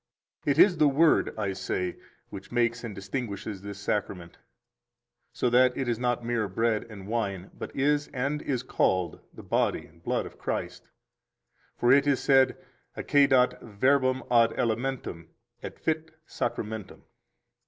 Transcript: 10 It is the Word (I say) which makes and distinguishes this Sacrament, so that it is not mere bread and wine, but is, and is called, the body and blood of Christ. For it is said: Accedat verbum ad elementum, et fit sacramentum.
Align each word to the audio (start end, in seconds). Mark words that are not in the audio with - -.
10 0.45 0.51
It 0.53 0.57
is 0.57 0.77
the 0.77 0.87
Word 0.87 1.31
(I 1.37 1.53
say) 1.53 1.95
which 2.31 2.51
makes 2.51 2.83
and 2.83 2.95
distinguishes 2.95 3.61
this 3.61 3.77
Sacrament, 3.79 4.39
so 5.31 5.47
that 5.51 5.77
it 5.77 5.87
is 5.87 5.99
not 5.99 6.25
mere 6.25 6.47
bread 6.47 6.85
and 6.89 7.05
wine, 7.07 7.51
but 7.55 7.75
is, 7.75 8.07
and 8.07 8.41
is 8.41 8.63
called, 8.63 9.19
the 9.31 9.43
body 9.43 9.85
and 9.85 10.01
blood 10.01 10.25
of 10.25 10.39
Christ. 10.39 10.89
For 11.77 11.91
it 11.91 12.07
is 12.07 12.19
said: 12.19 12.57
Accedat 12.97 13.61
verbum 13.61 14.23
ad 14.31 14.53
elementum, 14.57 15.27
et 15.61 15.77
fit 15.77 16.09
sacramentum. 16.25 17.03